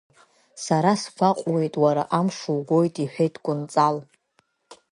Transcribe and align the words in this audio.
Сара 0.63 0.91
сгәаҟуеит, 1.01 1.73
уара 1.83 2.03
амш 2.17 2.37
угоит,— 2.55 2.95
иҳәеит 3.03 3.35
Кәынҵал. 3.43 3.97